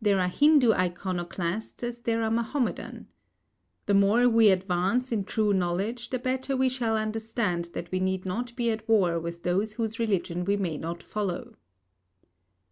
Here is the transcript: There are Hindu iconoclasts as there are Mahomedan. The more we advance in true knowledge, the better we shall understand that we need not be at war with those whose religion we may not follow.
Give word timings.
There 0.00 0.20
are 0.20 0.28
Hindu 0.28 0.70
iconoclasts 0.72 1.82
as 1.82 2.02
there 2.02 2.22
are 2.22 2.30
Mahomedan. 2.30 3.08
The 3.86 3.94
more 3.94 4.28
we 4.28 4.50
advance 4.50 5.10
in 5.10 5.24
true 5.24 5.52
knowledge, 5.52 6.10
the 6.10 6.20
better 6.20 6.56
we 6.56 6.68
shall 6.68 6.96
understand 6.96 7.64
that 7.74 7.90
we 7.90 7.98
need 7.98 8.24
not 8.24 8.54
be 8.54 8.70
at 8.70 8.88
war 8.88 9.18
with 9.18 9.42
those 9.42 9.72
whose 9.72 9.98
religion 9.98 10.44
we 10.44 10.56
may 10.56 10.76
not 10.76 11.02
follow. 11.02 11.56